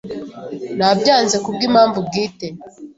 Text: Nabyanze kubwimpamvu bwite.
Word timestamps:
Nabyanze 0.77 1.35
kubwimpamvu 1.43 1.99
bwite. 2.07 2.47